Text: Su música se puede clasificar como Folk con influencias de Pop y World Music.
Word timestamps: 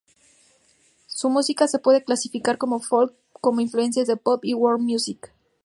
Su 1.05 1.29
música 1.29 1.67
se 1.67 1.77
puede 1.77 2.03
clasificar 2.03 2.57
como 2.57 2.79
Folk 2.79 3.13
con 3.39 3.59
influencias 3.61 4.07
de 4.07 4.17
Pop 4.17 4.43
y 4.45 4.55
World 4.55 4.83
Music. 4.83 5.31